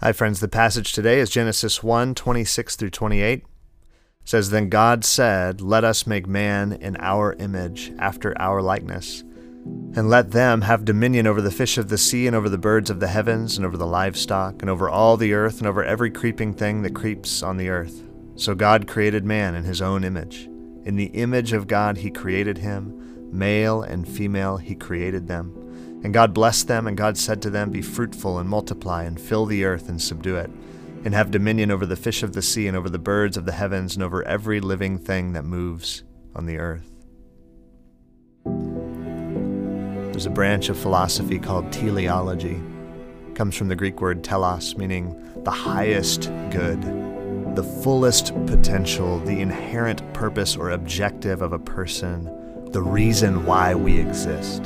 [0.00, 0.38] Hi, friends.
[0.38, 3.38] The passage today is Genesis 1 26 through 28.
[3.40, 3.44] It
[4.24, 9.22] says, Then God said, Let us make man in our image, after our likeness,
[9.64, 12.90] and let them have dominion over the fish of the sea, and over the birds
[12.90, 16.12] of the heavens, and over the livestock, and over all the earth, and over every
[16.12, 18.04] creeping thing that creeps on the earth.
[18.36, 20.44] So God created man in his own image.
[20.84, 25.67] In the image of God he created him, male and female he created them.
[26.04, 29.46] And God blessed them, and God said to them, Be fruitful and multiply, and fill
[29.46, 30.50] the earth and subdue it,
[31.04, 33.52] and have dominion over the fish of the sea, and over the birds of the
[33.52, 36.04] heavens, and over every living thing that moves
[36.36, 36.88] on the earth.
[40.12, 42.60] There's a branch of philosophy called teleology.
[43.28, 46.82] It comes from the Greek word telos, meaning the highest good,
[47.56, 52.24] the fullest potential, the inherent purpose or objective of a person,
[52.70, 54.64] the reason why we exist.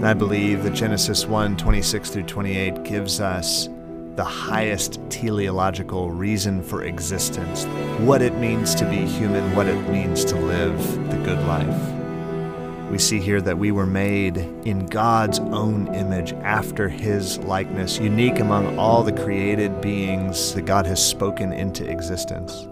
[0.00, 3.68] And I believe that Genesis 1 26 through 28 gives us
[4.16, 7.66] the highest teleological reason for existence,
[7.98, 10.78] what it means to be human, what it means to live
[11.10, 12.90] the good life.
[12.90, 18.38] We see here that we were made in God's own image, after His likeness, unique
[18.38, 22.66] among all the created beings that God has spoken into existence,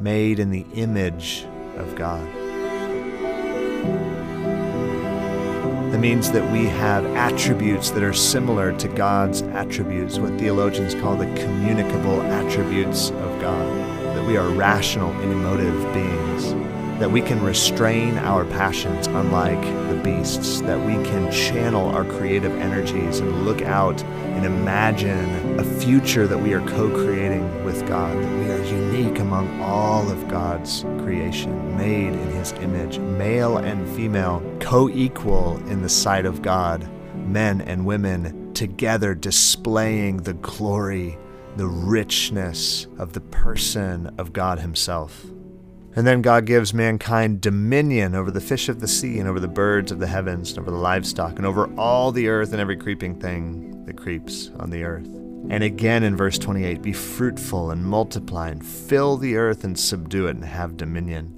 [0.00, 1.44] made in the image
[1.76, 2.26] of God.
[5.96, 11.16] That means that we have attributes that are similar to God's attributes, what theologians call
[11.16, 13.66] the communicable attributes of God.
[14.14, 16.52] That we are rational and emotive beings.
[17.00, 20.60] That we can restrain our passions, unlike the beasts.
[20.60, 26.38] That we can channel our creative energies and look out and imagine a future that
[26.38, 28.14] we are co creating with God.
[28.22, 28.95] That we are unique
[29.26, 35.82] among all of God's creation, made in His image, male and female, co equal in
[35.82, 36.88] the sight of God,
[37.26, 41.18] men and women together displaying the glory,
[41.56, 45.24] the richness of the person of God Himself.
[45.96, 49.48] And then God gives mankind dominion over the fish of the sea, and over the
[49.48, 52.76] birds of the heavens, and over the livestock, and over all the earth and every
[52.76, 55.25] creeping thing that creeps on the earth.
[55.48, 60.26] And again in verse 28 be fruitful and multiply, and fill the earth and subdue
[60.26, 61.32] it, and have dominion.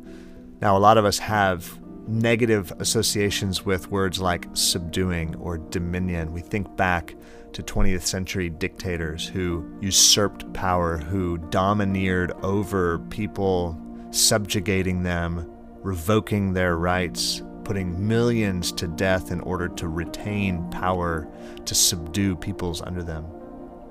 [0.61, 6.33] Now, a lot of us have negative associations with words like subduing or dominion.
[6.33, 7.15] We think back
[7.53, 13.79] to 20th century dictators who usurped power, who domineered over people
[14.11, 15.51] subjugating them,
[15.83, 21.29] revoking their rights, putting millions to death in order to retain power,
[21.67, 23.27] to subdue peoples under them.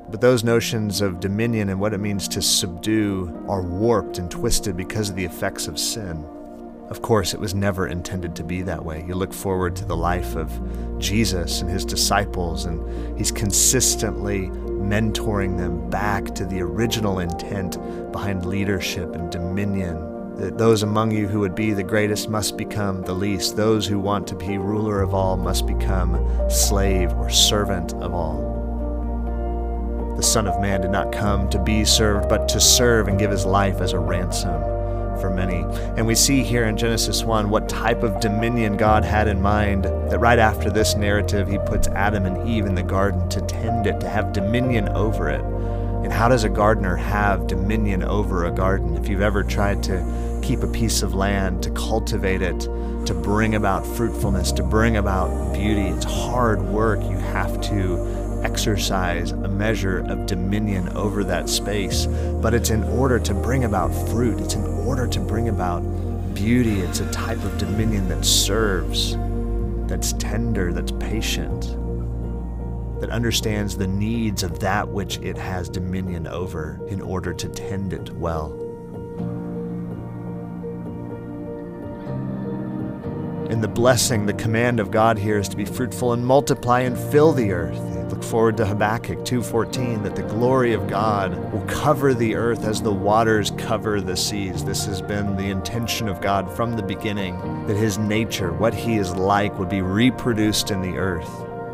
[0.10, 4.78] But those notions of dominion and what it means to subdue are warped and twisted
[4.78, 6.26] because of the effects of sin.
[6.90, 9.04] Of course, it was never intended to be that way.
[9.06, 10.50] You look forward to the life of
[11.00, 17.78] Jesus and his disciples, and he's consistently mentoring them back to the original intent
[18.14, 20.36] behind leadership and dominion.
[20.38, 23.58] That those among you who would be the greatest must become the least.
[23.58, 28.67] Those who want to be ruler of all must become slave or servant of all.
[30.18, 33.30] The Son of Man did not come to be served, but to serve and give
[33.30, 34.60] his life as a ransom
[35.22, 35.58] for many.
[35.96, 39.86] And we see here in Genesis 1 what type of dominion God had in mind.
[39.86, 43.86] That right after this narrative, he puts Adam and Eve in the garden to tend
[43.86, 45.42] it, to have dominion over it.
[45.42, 48.96] And how does a gardener have dominion over a garden?
[48.96, 52.62] If you've ever tried to keep a piece of land, to cultivate it,
[53.06, 57.02] to bring about fruitfulness, to bring about beauty, it's hard work.
[57.04, 62.06] You have to exercise a measure of dominion over that space,
[62.42, 65.82] but it's in order to bring about fruit, it's in order to bring about
[66.34, 66.80] beauty.
[66.80, 69.18] It's a type of dominion that serves,
[69.90, 71.64] that's tender, that's patient,
[73.02, 77.92] that understands the needs of that which it has dominion over in order to tend
[77.92, 78.54] it well.
[83.50, 86.98] In the blessing, the command of God here is to be fruitful and multiply and
[86.98, 87.97] fill the earth.
[88.10, 92.82] Look forward to Habakkuk 2:14 that the glory of God will cover the earth as
[92.82, 94.64] the waters cover the seas.
[94.64, 98.98] This has been the intention of God from the beginning that his nature, what he
[98.98, 101.30] is like would be reproduced in the earth.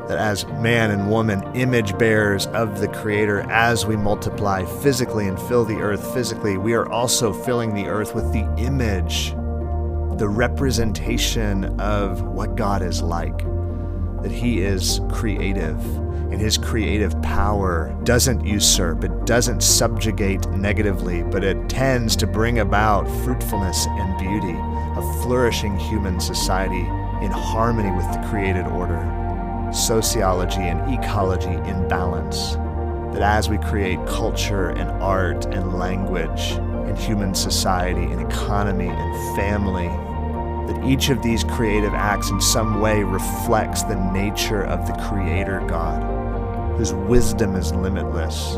[0.07, 5.39] That as man and woman, image bearers of the Creator, as we multiply physically and
[5.39, 9.35] fill the earth physically, we are also filling the earth with the image
[10.17, 13.41] the representation of what God is like.
[14.23, 15.77] That He is creative,
[16.31, 22.59] and His creative power doesn't usurp, it doesn't subjugate negatively, but it tends to bring
[22.59, 26.87] about fruitfulness and beauty, a flourishing human society
[27.23, 28.99] in harmony with the created order,
[29.71, 32.57] sociology and ecology in balance.
[33.13, 36.53] that as we create culture and art and language
[36.87, 39.87] and human society and economy and family,
[40.67, 45.65] that each of these creative acts in some way reflects the nature of the Creator
[45.67, 46.01] God,
[46.77, 48.55] whose wisdom is limitless,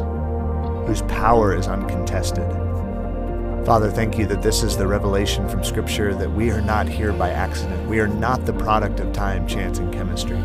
[0.87, 2.49] whose power is uncontested.
[3.65, 7.11] Father, thank you that this is the revelation from Scripture that we are not here
[7.11, 7.89] by accident.
[7.89, 10.39] We are not the product of time, chance, and chemistry,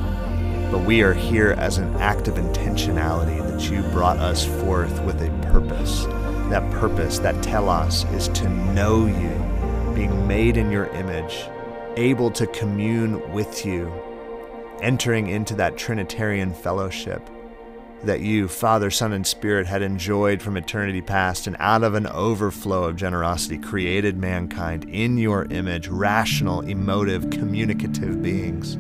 [0.71, 5.21] but we are here as an act of intentionality that you brought us forth with
[5.21, 6.07] a purpose.
[6.49, 9.60] That purpose, that telos, is to know you,
[9.95, 11.45] being made in your image,
[11.97, 13.93] able to commune with you,
[14.81, 17.29] entering into that Trinitarian fellowship
[18.05, 22.07] that you, Father, Son, and Spirit, had enjoyed from eternity past, and out of an
[22.07, 28.79] overflow of generosity created mankind in your image, rational, emotive, communicative beings,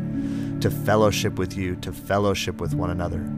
[0.62, 3.30] to fellowship with you, to fellowship with one another.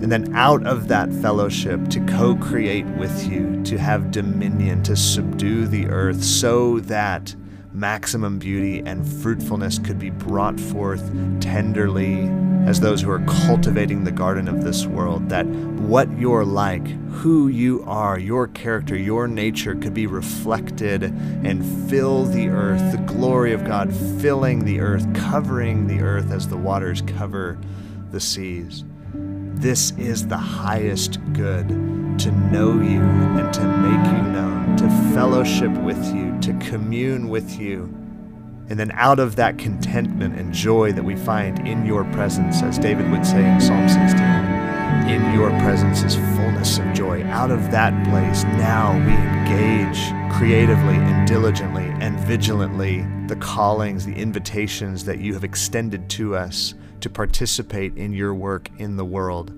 [0.00, 4.96] And then out of that fellowship, to co create with you, to have dominion, to
[4.96, 7.34] subdue the earth, so that
[7.72, 12.28] maximum beauty and fruitfulness could be brought forth tenderly
[12.66, 17.48] as those who are cultivating the garden of this world, that what you're like, who
[17.48, 23.52] you are, your character, your nature could be reflected and fill the earth, the glory
[23.52, 27.58] of God filling the earth, covering the earth as the waters cover
[28.10, 28.84] the seas.
[29.58, 31.68] This is the highest good
[32.20, 37.58] to know you and to make you known, to fellowship with you, to commune with
[37.58, 37.92] you.
[38.68, 42.78] And then out of that contentment and joy that we find in your presence, as
[42.78, 44.20] David would say in Psalm 16,
[45.10, 47.24] in your presence is fullness of joy.
[47.24, 49.98] Out of that place, now we engage
[50.38, 56.74] creatively and diligently and vigilantly the callings, the invitations that you have extended to us
[57.00, 59.52] to participate in your work in the world.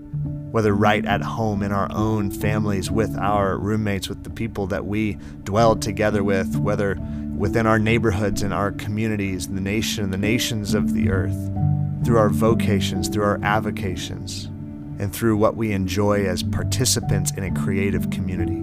[0.52, 4.86] Whether right at home in our own families, with our roommates, with the people that
[4.86, 6.96] we dwell together with, whether
[7.36, 11.50] within our neighborhoods and our communities, the nation, the nations of the earth,
[12.04, 14.46] through our vocations, through our avocations,
[14.98, 18.62] and through what we enjoy as participants in a creative community.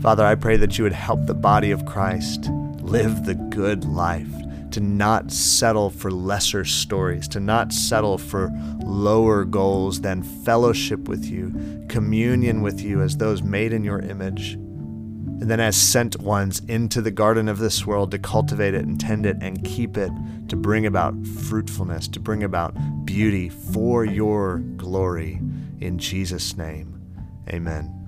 [0.00, 2.48] Father, I pray that you would help the body of Christ
[2.80, 4.30] live the good life,
[4.74, 8.50] to not settle for lesser stories, to not settle for
[8.84, 14.54] lower goals than fellowship with you, communion with you as those made in your image,
[14.54, 19.00] and then as sent ones into the garden of this world to cultivate it and
[19.00, 20.10] tend it and keep it,
[20.48, 22.74] to bring about fruitfulness, to bring about
[23.04, 25.40] beauty for your glory.
[25.80, 27.00] In Jesus' name,
[27.48, 28.03] amen.